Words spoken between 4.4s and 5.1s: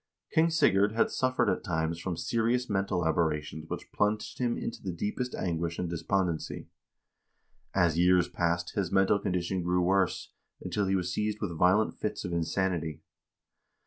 into the